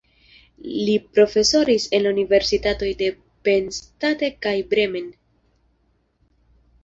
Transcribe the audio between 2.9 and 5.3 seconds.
de Penn State kaj Bremen.